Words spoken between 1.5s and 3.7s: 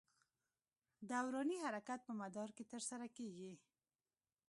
حرکت په مدار کې تر سره کېږي.